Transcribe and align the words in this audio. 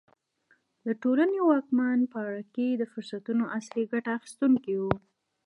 د 0.85 0.87
ټولنې 1.01 1.39
واکمن 1.49 1.99
پاړکي 2.13 2.67
د 2.75 2.83
فرصتونو 2.91 3.43
اصلي 3.57 3.83
ګټه 3.91 4.09
اخیستونکي 4.17 4.73
وو. 4.77 4.93